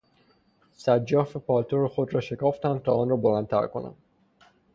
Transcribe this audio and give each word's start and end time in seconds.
سجاف 0.73 1.37
پالتو 1.37 1.87
خود 1.87 2.13
را 2.13 2.21
شکافتم 2.21 2.79
تا 2.79 2.93
آن 2.93 3.09
را 3.09 3.15
بلندتر 3.17 3.67
کنم. 3.67 3.95